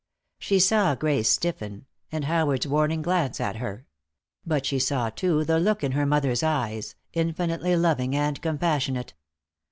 [0.39, 3.85] She saw Grace stiffen, and Howard's warning glance at her.
[4.43, 9.13] But she saw, too, the look in her mother's eyes, infinitely loving and compassionate.